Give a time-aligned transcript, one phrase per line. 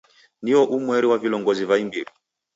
[0.43, 2.11] Nio umweri wa vilongozi va imbiri.